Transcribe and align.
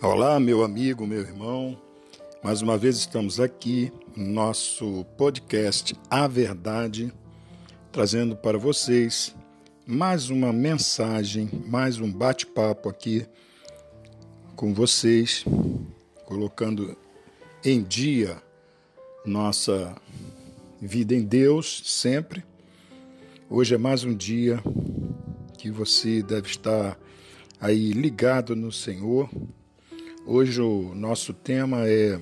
Olá, 0.00 0.38
meu 0.38 0.62
amigo, 0.62 1.04
meu 1.08 1.22
irmão. 1.22 1.76
Mais 2.40 2.62
uma 2.62 2.78
vez 2.78 2.98
estamos 2.98 3.40
aqui 3.40 3.92
no 4.14 4.26
nosso 4.26 5.04
podcast 5.16 5.92
A 6.08 6.28
Verdade, 6.28 7.12
trazendo 7.90 8.36
para 8.36 8.56
vocês 8.56 9.34
mais 9.84 10.30
uma 10.30 10.52
mensagem, 10.52 11.50
mais 11.66 11.98
um 11.98 12.12
bate-papo 12.12 12.88
aqui 12.88 13.26
com 14.54 14.72
vocês, 14.72 15.44
colocando 16.24 16.96
em 17.64 17.82
dia 17.82 18.40
nossa 19.26 19.96
vida 20.80 21.12
em 21.12 21.24
Deus 21.24 21.82
sempre. 21.84 22.44
Hoje 23.50 23.74
é 23.74 23.78
mais 23.78 24.04
um 24.04 24.14
dia 24.14 24.62
que 25.58 25.72
você 25.72 26.22
deve 26.22 26.46
estar 26.46 26.96
aí 27.60 27.90
ligado 27.90 28.54
no 28.54 28.70
Senhor 28.70 29.28
Hoje 30.30 30.60
o 30.60 30.94
nosso 30.94 31.32
tema 31.32 31.88
é, 31.88 32.20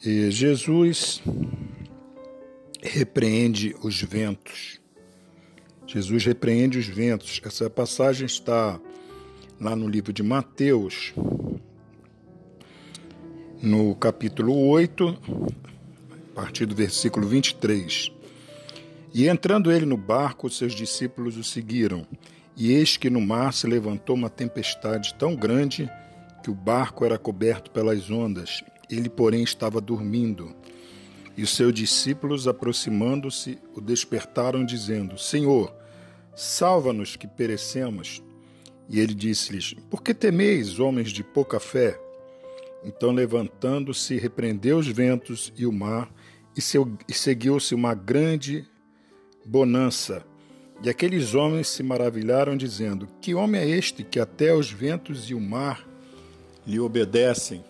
é 0.00 0.30
Jesus 0.30 1.20
repreende 2.80 3.74
os 3.82 4.00
ventos. 4.00 4.80
Jesus 5.88 6.24
repreende 6.24 6.78
os 6.78 6.86
ventos. 6.86 7.40
Essa 7.44 7.68
passagem 7.68 8.26
está 8.26 8.78
lá 9.60 9.74
no 9.74 9.88
livro 9.88 10.12
de 10.12 10.22
Mateus, 10.22 11.12
no 13.60 13.96
capítulo 13.96 14.68
8, 14.68 15.18
a 16.30 16.40
partir 16.42 16.64
do 16.64 16.76
versículo 16.76 17.26
23. 17.26 18.12
E 19.12 19.26
entrando 19.26 19.72
ele 19.72 19.84
no 19.84 19.96
barco, 19.96 20.48
seus 20.48 20.74
discípulos 20.74 21.36
o 21.36 21.42
seguiram. 21.42 22.06
E 22.56 22.70
eis 22.70 22.96
que 22.96 23.10
no 23.10 23.20
mar 23.20 23.52
se 23.52 23.66
levantou 23.66 24.14
uma 24.14 24.30
tempestade 24.30 25.12
tão 25.14 25.34
grande 25.34 25.90
que 26.46 26.50
o 26.50 26.54
barco 26.54 27.04
era 27.04 27.18
coberto 27.18 27.72
pelas 27.72 28.08
ondas, 28.08 28.62
ele, 28.88 29.08
porém, 29.08 29.42
estava 29.42 29.80
dormindo. 29.80 30.54
E 31.36 31.42
os 31.42 31.50
seus 31.50 31.74
discípulos, 31.74 32.46
aproximando-se, 32.46 33.58
o 33.74 33.80
despertaram, 33.80 34.64
dizendo: 34.64 35.18
Senhor, 35.18 35.74
salva-nos 36.36 37.16
que 37.16 37.26
perecemos. 37.26 38.22
E 38.88 39.00
ele 39.00 39.12
disse-lhes: 39.12 39.74
Por 39.90 40.04
que 40.04 40.14
temeis, 40.14 40.78
homens 40.78 41.10
de 41.10 41.24
pouca 41.24 41.58
fé? 41.58 42.00
Então, 42.84 43.10
levantando-se, 43.10 44.16
repreendeu 44.16 44.78
os 44.78 44.86
ventos 44.86 45.52
e 45.56 45.66
o 45.66 45.72
mar, 45.72 46.08
e, 46.56 47.12
seguiu-se 47.12 47.74
uma 47.74 47.92
grande 47.92 48.64
bonança. 49.44 50.24
E 50.80 50.88
aqueles 50.88 51.34
homens 51.34 51.66
se 51.66 51.82
maravilharam, 51.82 52.56
dizendo: 52.56 53.08
Que 53.20 53.34
homem 53.34 53.60
é 53.60 53.68
este 53.68 54.04
que 54.04 54.20
até 54.20 54.54
os 54.54 54.70
ventos 54.70 55.28
e 55.28 55.34
o 55.34 55.40
mar 55.40 55.95
lhe 56.66 56.80
obedecem. 56.80 57.64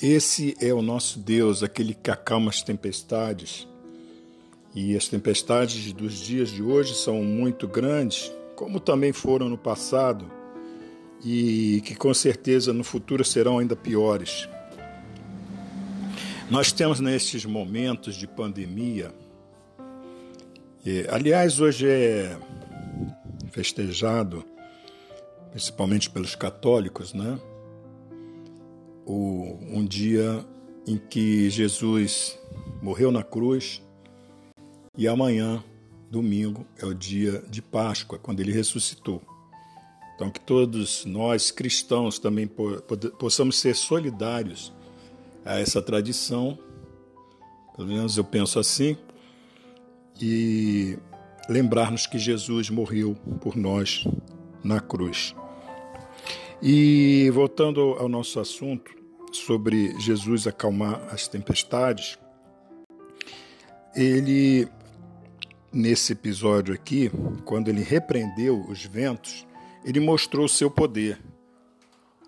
Esse 0.00 0.56
é 0.60 0.72
o 0.72 0.80
nosso 0.80 1.18
Deus, 1.18 1.62
aquele 1.62 1.92
que 1.92 2.10
acalma 2.10 2.50
as 2.50 2.62
tempestades. 2.62 3.68
E 4.74 4.96
as 4.96 5.08
tempestades 5.08 5.92
dos 5.92 6.14
dias 6.14 6.48
de 6.48 6.62
hoje 6.62 6.94
são 6.94 7.22
muito 7.22 7.66
grandes, 7.66 8.32
como 8.54 8.78
também 8.78 9.12
foram 9.12 9.48
no 9.48 9.58
passado, 9.58 10.30
e 11.24 11.82
que 11.84 11.94
com 11.94 12.14
certeza 12.14 12.72
no 12.72 12.84
futuro 12.84 13.24
serão 13.24 13.58
ainda 13.58 13.74
piores. 13.74 14.48
Nós 16.48 16.72
temos 16.72 17.00
nestes 17.00 17.44
momentos 17.44 18.14
de 18.14 18.26
pandemia, 18.26 19.12
e, 20.84 21.04
aliás, 21.10 21.60
hoje 21.60 21.86
é 21.86 22.38
festejado 23.50 24.42
principalmente 25.50 26.08
pelos 26.10 26.34
católicos, 26.34 27.12
né? 27.12 27.38
O, 29.04 29.58
um 29.62 29.84
dia 29.84 30.44
em 30.86 30.96
que 30.96 31.50
Jesus 31.50 32.38
morreu 32.82 33.10
na 33.10 33.22
cruz 33.22 33.82
e 34.96 35.06
amanhã, 35.08 35.62
domingo, 36.10 36.66
é 36.78 36.84
o 36.84 36.94
dia 36.94 37.42
de 37.48 37.62
Páscoa, 37.62 38.18
quando 38.18 38.40
ele 38.40 38.52
ressuscitou. 38.52 39.22
Então, 40.14 40.30
que 40.30 40.40
todos 40.40 41.04
nós 41.04 41.50
cristãos 41.50 42.18
também 42.18 42.46
possamos 43.18 43.58
ser 43.58 43.74
solidários 43.74 44.72
a 45.44 45.58
essa 45.58 45.80
tradição, 45.80 46.58
pelo 47.74 47.88
menos 47.88 48.16
eu 48.16 48.24
penso 48.24 48.58
assim, 48.58 48.96
e 50.20 50.98
lembrar-nos 51.48 52.06
que 52.06 52.18
Jesus 52.18 52.68
morreu 52.68 53.14
por 53.40 53.56
nós 53.56 54.04
na 54.62 54.80
cruz. 54.80 55.34
E 56.62 57.30
voltando 57.32 57.80
ao 57.98 58.08
nosso 58.08 58.38
assunto 58.38 58.94
sobre 59.32 59.98
Jesus 59.98 60.46
acalmar 60.46 61.02
as 61.10 61.26
tempestades, 61.26 62.18
ele, 63.94 64.68
nesse 65.72 66.12
episódio 66.12 66.74
aqui, 66.74 67.10
quando 67.44 67.68
ele 67.68 67.82
repreendeu 67.82 68.60
os 68.68 68.84
ventos, 68.84 69.46
ele 69.84 70.00
mostrou 70.00 70.44
o 70.44 70.48
seu 70.48 70.70
poder, 70.70 71.18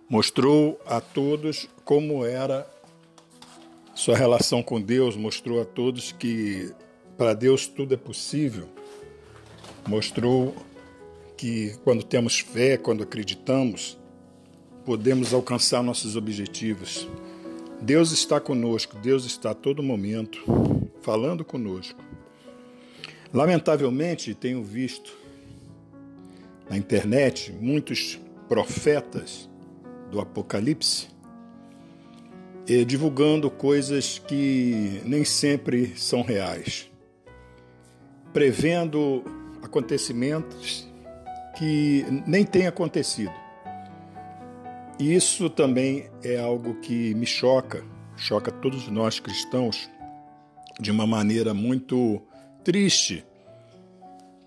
mostrou 0.08 0.80
a 0.86 1.00
todos 1.00 1.68
como 1.84 2.24
era 2.24 2.66
sua 3.94 4.16
relação 4.16 4.62
com 4.62 4.80
Deus, 4.80 5.16
mostrou 5.16 5.60
a 5.60 5.64
todos 5.64 6.12
que 6.12 6.72
para 7.16 7.34
Deus 7.34 7.66
tudo 7.66 7.94
é 7.94 7.96
possível, 7.96 8.66
mostrou 9.86 10.54
que 11.42 11.74
quando 11.82 12.04
temos 12.04 12.38
fé, 12.38 12.76
quando 12.76 13.02
acreditamos, 13.02 13.98
podemos 14.84 15.34
alcançar 15.34 15.82
nossos 15.82 16.14
objetivos. 16.14 17.08
Deus 17.80 18.12
está 18.12 18.38
conosco, 18.38 18.96
Deus 18.98 19.24
está 19.24 19.50
a 19.50 19.54
todo 19.54 19.82
momento 19.82 20.38
falando 21.00 21.44
conosco. 21.44 22.00
Lamentavelmente, 23.34 24.36
tenho 24.36 24.62
visto 24.62 25.18
na 26.70 26.76
internet 26.76 27.52
muitos 27.60 28.20
profetas 28.48 29.50
do 30.12 30.20
Apocalipse 30.20 31.08
eh, 32.68 32.84
divulgando 32.84 33.50
coisas 33.50 34.16
que 34.16 35.02
nem 35.04 35.24
sempre 35.24 35.96
são 35.96 36.22
reais, 36.22 36.88
prevendo 38.32 39.24
acontecimentos 39.60 40.91
que 41.56 42.04
nem 42.26 42.44
tem 42.44 42.66
acontecido. 42.66 43.32
E 44.98 45.14
isso 45.14 45.50
também 45.50 46.10
é 46.22 46.38
algo 46.38 46.74
que 46.80 47.14
me 47.14 47.26
choca, 47.26 47.84
choca 48.16 48.50
todos 48.50 48.88
nós 48.88 49.18
cristãos 49.18 49.90
de 50.80 50.90
uma 50.90 51.06
maneira 51.06 51.52
muito 51.52 52.22
triste, 52.62 53.24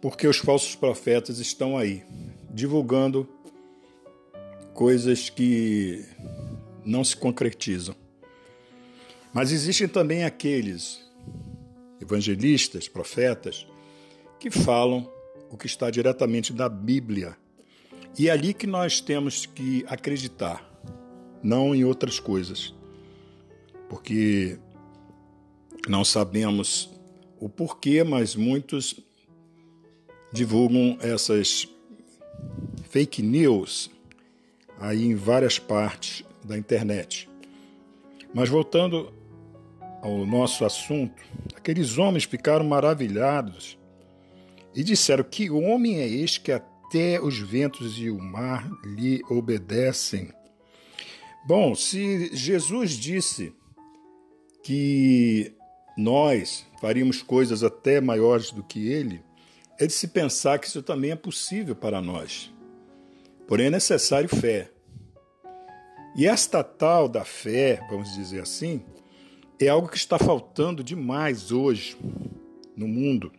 porque 0.01 0.27
os 0.27 0.37
falsos 0.37 0.75
profetas 0.75 1.39
estão 1.39 1.77
aí 1.77 2.03
divulgando 2.49 3.27
coisas 4.73 5.29
que 5.29 6.05
não 6.85 7.03
se 7.03 7.15
concretizam. 7.15 7.95
Mas 9.33 9.51
existem 9.51 9.87
também 9.87 10.23
aqueles 10.23 11.01
evangelistas, 12.01 12.87
profetas, 12.87 13.67
que 14.39 14.49
falam 14.49 15.09
o 15.55 15.57
que 15.57 15.67
está 15.67 15.89
diretamente 15.89 16.51
da 16.51 16.67
Bíblia. 16.67 17.37
E 18.19 18.27
é 18.27 18.31
ali 18.31 18.53
que 18.53 18.67
nós 18.67 18.99
temos 18.99 19.45
que 19.45 19.85
acreditar, 19.87 20.69
não 21.41 21.73
em 21.73 21.85
outras 21.85 22.19
coisas. 22.19 22.73
Porque 23.89 24.59
não 25.87 26.03
sabemos 26.03 26.89
o 27.39 27.47
porquê, 27.47 28.03
mas 28.03 28.35
muitos 28.35 28.99
divulgam 30.31 30.97
essas 30.99 31.67
fake 32.89 33.21
news 33.21 33.89
aí 34.77 35.05
em 35.05 35.15
várias 35.15 35.57
partes 35.57 36.25
da 36.43 36.57
internet. 36.57 37.29
Mas 38.33 38.49
voltando 38.49 39.13
ao 40.01 40.25
nosso 40.25 40.65
assunto, 40.65 41.23
aqueles 41.55 41.97
homens 41.97 42.25
ficaram 42.25 42.65
maravilhados 42.65 43.77
e 44.75 44.83
disseram: 44.83 45.23
Que 45.23 45.49
homem 45.49 45.99
é 45.99 46.07
este 46.07 46.41
que 46.41 46.51
até 46.51 47.19
os 47.21 47.39
ventos 47.39 47.97
e 47.97 48.09
o 48.09 48.19
mar 48.19 48.69
lhe 48.83 49.21
obedecem? 49.29 50.31
Bom, 51.47 51.73
se 51.75 52.35
Jesus 52.35 52.91
disse 52.91 53.53
que 54.63 55.53
nós 55.97 56.65
faríamos 56.81 57.21
coisas 57.21 57.63
até 57.63 58.01
maiores 58.01 58.51
do 58.51 58.63
que 58.63 58.87
ele, 58.87 59.21
é 59.79 59.85
de 59.85 59.93
se 59.93 60.07
pensar 60.07 60.59
que 60.59 60.67
isso 60.67 60.81
também 60.81 61.11
é 61.11 61.15
possível 61.15 61.75
para 61.75 62.01
nós. 62.01 62.51
Porém, 63.47 63.67
é 63.67 63.69
necessário 63.69 64.27
fé. 64.27 64.71
E 66.15 66.25
esta 66.25 66.63
tal 66.63 67.07
da 67.07 67.23
fé, 67.23 67.85
vamos 67.89 68.13
dizer 68.15 68.41
assim, 68.41 68.81
é 69.59 69.67
algo 69.67 69.87
que 69.87 69.97
está 69.97 70.17
faltando 70.17 70.83
demais 70.83 71.51
hoje 71.51 71.97
no 72.75 72.87
mundo. 72.87 73.31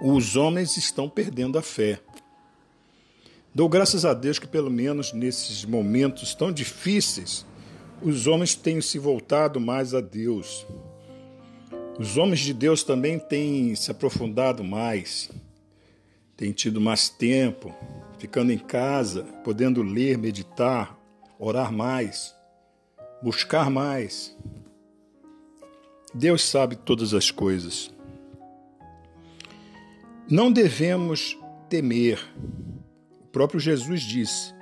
Os 0.00 0.36
homens 0.36 0.76
estão 0.76 1.08
perdendo 1.08 1.58
a 1.58 1.62
fé. 1.62 2.00
Dou 3.54 3.68
graças 3.68 4.04
a 4.04 4.12
Deus 4.12 4.38
que, 4.38 4.48
pelo 4.48 4.70
menos 4.70 5.12
nesses 5.12 5.64
momentos 5.64 6.34
tão 6.34 6.50
difíceis, 6.50 7.46
os 8.02 8.26
homens 8.26 8.54
têm 8.54 8.80
se 8.80 8.98
voltado 8.98 9.60
mais 9.60 9.94
a 9.94 10.00
Deus. 10.00 10.66
Os 11.98 12.16
homens 12.16 12.40
de 12.40 12.52
Deus 12.52 12.82
também 12.82 13.18
têm 13.18 13.74
se 13.76 13.90
aprofundado 13.90 14.64
mais, 14.64 15.30
têm 16.36 16.50
tido 16.50 16.80
mais 16.80 17.08
tempo, 17.08 17.72
ficando 18.18 18.50
em 18.50 18.58
casa, 18.58 19.22
podendo 19.44 19.82
ler, 19.82 20.18
meditar, 20.18 20.98
orar 21.38 21.72
mais, 21.72 22.34
buscar 23.22 23.70
mais. 23.70 24.36
Deus 26.12 26.44
sabe 26.44 26.74
todas 26.74 27.14
as 27.14 27.30
coisas. 27.30 27.94
Não 30.28 30.50
devemos 30.50 31.38
temer. 31.68 32.18
O 33.20 33.26
próprio 33.26 33.60
Jesus 33.60 34.00
disse: 34.02 34.54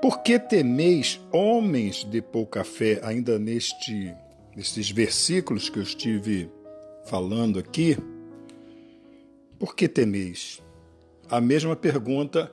Por 0.00 0.22
que 0.22 0.38
temeis, 0.38 1.20
homens 1.32 2.04
de 2.04 2.22
pouca 2.22 2.62
fé, 2.62 3.00
ainda 3.02 3.38
neste 3.38 4.14
nesses 4.54 4.90
versículos 4.90 5.68
que 5.68 5.78
eu 5.78 5.82
estive 5.82 6.50
falando 7.06 7.58
aqui, 7.58 7.96
por 9.58 9.74
que 9.74 9.88
temeis? 9.88 10.62
A 11.28 11.40
mesma 11.40 11.74
pergunta 11.74 12.52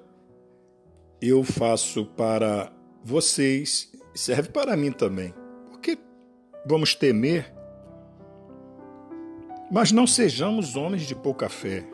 eu 1.22 1.44
faço 1.44 2.06
para 2.06 2.72
vocês, 3.04 3.92
serve 4.16 4.50
para 4.50 4.78
mim 4.78 4.92
também. 4.92 5.34
Por 5.68 5.80
que 5.80 5.98
vamos 6.66 6.96
temer? 6.96 7.59
Mas 9.72 9.92
não 9.92 10.08
sejamos 10.08 10.76
homens 10.76 11.04
de 11.04 11.16
pouca 11.16 11.50
fé. 11.50 11.86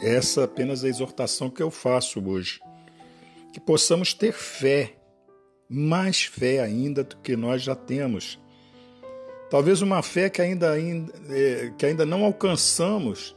Essa 0.00 0.42
é 0.42 0.44
apenas 0.44 0.84
a 0.84 0.88
exortação 0.88 1.50
que 1.50 1.62
eu 1.62 1.70
faço 1.70 2.22
hoje. 2.26 2.60
Que 3.52 3.60
possamos 3.60 4.14
ter 4.14 4.32
fé, 4.32 4.96
mais 5.68 6.24
fé 6.24 6.60
ainda 6.60 7.04
do 7.04 7.16
que 7.16 7.36
nós 7.36 7.62
já 7.62 7.74
temos 7.74 8.38
Talvez 9.48 9.80
uma 9.80 10.02
fé 10.02 10.28
que 10.28 10.42
ainda, 10.42 10.74
é, 11.30 11.72
que 11.78 11.86
ainda 11.86 12.04
não 12.04 12.24
alcançamos, 12.24 13.36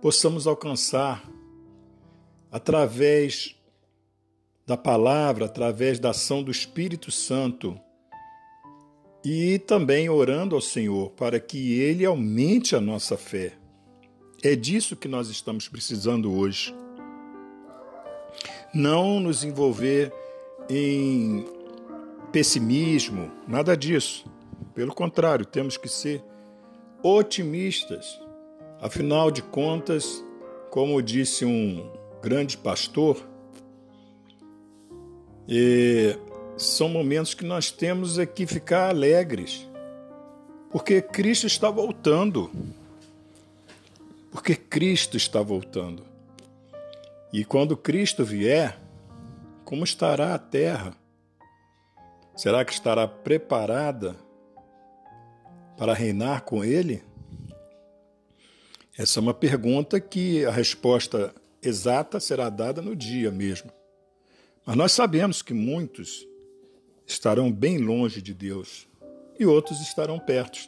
possamos 0.00 0.46
alcançar 0.46 1.28
através 2.52 3.56
da 4.64 4.76
palavra, 4.76 5.46
através 5.46 5.98
da 5.98 6.10
ação 6.10 6.42
do 6.42 6.52
Espírito 6.52 7.10
Santo 7.10 7.78
e 9.30 9.58
também 9.58 10.08
orando 10.08 10.54
ao 10.54 10.60
Senhor 10.60 11.10
para 11.10 11.38
que 11.38 11.78
Ele 11.80 12.04
aumente 12.04 12.74
a 12.74 12.80
nossa 12.80 13.16
fé. 13.16 13.52
É 14.42 14.56
disso 14.56 14.96
que 14.96 15.06
nós 15.06 15.28
estamos 15.28 15.68
precisando 15.68 16.32
hoje. 16.32 16.74
Não 18.72 19.20
nos 19.20 19.44
envolver 19.44 20.12
em 20.70 21.44
pessimismo, 22.32 23.30
nada 23.46 23.76
disso 23.76 24.24
pelo 24.74 24.94
contrário, 24.94 25.44
temos 25.44 25.76
que 25.76 25.88
ser 25.88 26.22
otimistas. 27.02 28.20
Afinal 28.80 29.28
de 29.28 29.42
contas, 29.42 30.24
como 30.70 31.02
disse 31.02 31.44
um 31.44 31.90
grande 32.22 32.56
pastor, 32.56 33.16
são 36.58 36.88
momentos 36.88 37.34
que 37.34 37.44
nós 37.44 37.70
temos 37.70 38.18
aqui 38.18 38.46
ficar 38.46 38.88
alegres, 38.88 39.66
porque 40.70 41.00
Cristo 41.00 41.46
está 41.46 41.70
voltando. 41.70 42.50
Porque 44.30 44.54
Cristo 44.54 45.16
está 45.16 45.40
voltando. 45.40 46.04
E 47.32 47.44
quando 47.44 47.76
Cristo 47.76 48.24
vier, 48.24 48.78
como 49.64 49.84
estará 49.84 50.34
a 50.34 50.38
terra? 50.38 50.94
Será 52.36 52.64
que 52.64 52.72
estará 52.72 53.08
preparada 53.08 54.16
para 55.76 55.94
reinar 55.94 56.42
com 56.42 56.64
ele? 56.64 57.02
Essa 58.96 59.20
é 59.20 59.22
uma 59.22 59.34
pergunta 59.34 60.00
que 60.00 60.44
a 60.44 60.50
resposta 60.50 61.34
exata 61.62 62.20
será 62.20 62.48
dada 62.48 62.82
no 62.82 62.94
dia 62.94 63.30
mesmo. 63.30 63.70
Mas 64.66 64.76
nós 64.76 64.92
sabemos 64.92 65.40
que 65.40 65.54
muitos 65.54 66.27
estarão 67.08 67.50
bem 67.50 67.78
longe 67.78 68.20
de 68.20 68.34
Deus 68.34 68.86
e 69.40 69.46
outros 69.46 69.80
estarão 69.80 70.18
perto. 70.18 70.58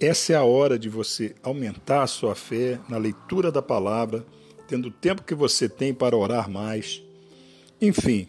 Essa 0.00 0.32
é 0.32 0.36
a 0.36 0.44
hora 0.44 0.78
de 0.78 0.88
você 0.88 1.34
aumentar 1.42 2.02
a 2.02 2.06
sua 2.06 2.34
fé 2.34 2.78
na 2.88 2.98
leitura 2.98 3.50
da 3.50 3.62
palavra, 3.62 4.26
tendo 4.66 4.88
o 4.88 4.92
tempo 4.92 5.22
que 5.22 5.34
você 5.34 5.68
tem 5.68 5.94
para 5.94 6.16
orar 6.16 6.50
mais. 6.50 7.02
Enfim, 7.80 8.28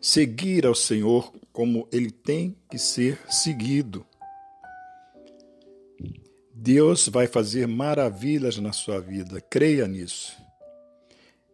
seguir 0.00 0.66
ao 0.66 0.74
Senhor 0.74 1.32
como 1.52 1.88
ele 1.92 2.10
tem 2.10 2.56
que 2.70 2.78
ser 2.78 3.18
seguido. 3.28 4.06
Deus 6.52 7.08
vai 7.08 7.26
fazer 7.26 7.66
maravilhas 7.66 8.58
na 8.58 8.72
sua 8.72 9.00
vida, 9.00 9.40
creia 9.40 9.86
nisso. 9.86 10.36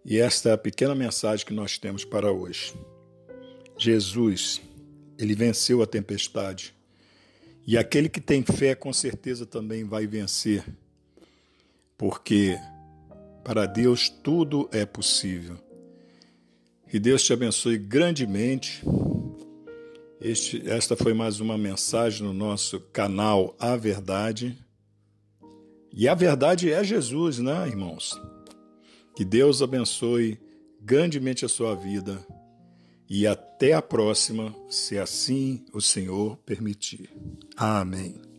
E 0.04 0.18
esta 0.18 0.50
é 0.50 0.52
a 0.52 0.58
pequena 0.58 0.94
mensagem 0.94 1.46
que 1.46 1.54
nós 1.54 1.78
temos 1.78 2.04
para 2.04 2.30
hoje. 2.30 2.74
Jesus, 3.78 4.60
ele 5.18 5.34
venceu 5.34 5.82
a 5.82 5.86
tempestade. 5.86 6.74
E 7.66 7.78
aquele 7.78 8.10
que 8.10 8.20
tem 8.20 8.42
fé, 8.42 8.74
com 8.74 8.92
certeza 8.92 9.46
também 9.46 9.84
vai 9.84 10.06
vencer. 10.06 10.62
Porque 11.96 12.58
para 13.42 13.64
Deus 13.64 14.10
tudo 14.10 14.68
é 14.70 14.84
possível. 14.84 15.56
Que 16.90 16.98
Deus 16.98 17.22
te 17.22 17.32
abençoe 17.32 17.78
grandemente. 17.78 18.82
Este, 20.20 20.68
esta 20.68 20.94
foi 20.94 21.14
mais 21.14 21.40
uma 21.40 21.56
mensagem 21.56 22.26
no 22.26 22.34
nosso 22.34 22.78
canal 22.92 23.56
A 23.58 23.74
Verdade. 23.74 24.56
E 25.92 26.08
a 26.08 26.14
verdade 26.14 26.72
é 26.72 26.82
Jesus, 26.82 27.38
né, 27.38 27.68
irmãos? 27.68 28.18
Que 29.14 29.24
Deus 29.24 29.62
abençoe 29.62 30.38
grandemente 30.80 31.44
a 31.44 31.48
sua 31.48 31.74
vida 31.74 32.24
e 33.08 33.26
até 33.26 33.72
a 33.74 33.82
próxima, 33.82 34.54
se 34.68 34.98
assim 34.98 35.64
o 35.72 35.80
Senhor 35.80 36.36
permitir. 36.38 37.10
Amém. 37.56 38.33